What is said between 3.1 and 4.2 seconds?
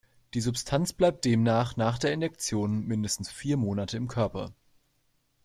vier Monate im